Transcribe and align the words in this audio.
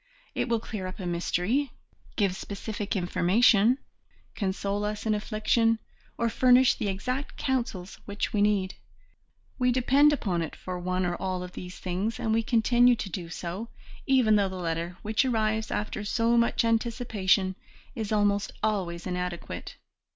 It 0.33 0.49
will 0.49 0.59
clear 0.59 0.87
up 0.87 0.97
a 0.99 1.05
mystery, 1.05 1.69
give 2.15 2.35
specific 2.35 2.95
information, 2.95 3.77
console 4.33 4.83
us 4.83 5.05
in 5.05 5.13
affliction, 5.13 5.77
or 6.17 6.27
furnish 6.27 6.73
the 6.73 6.87
exact 6.87 7.37
counsels 7.37 7.99
which 8.05 8.33
we 8.33 8.41
need; 8.41 8.73
we 9.59 9.71
depend 9.71 10.11
upon 10.11 10.41
it 10.41 10.55
for 10.55 10.79
one 10.79 11.05
or 11.05 11.15
all 11.17 11.43
of 11.43 11.51
these 11.51 11.77
things, 11.77 12.19
and 12.19 12.33
we 12.33 12.41
continue 12.41 12.95
to 12.95 13.11
do 13.11 13.29
so, 13.29 13.69
even 14.07 14.37
though 14.37 14.49
the 14.49 14.55
letter 14.55 14.97
which 15.03 15.23
arrives 15.23 15.69
after 15.69 16.03
so 16.03 16.35
much 16.35 16.65
anticipation 16.65 17.55
is 17.93 18.11
almost 18.11 18.51
always 18.63 19.05
inadequate. 19.05 19.75